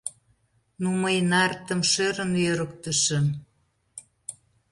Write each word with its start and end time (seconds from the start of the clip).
Ну, 0.81 0.89
мый 1.01 1.17
нартым 1.31 1.81
шӧрын 1.91 2.31
йӧрыктышым. 2.43 3.25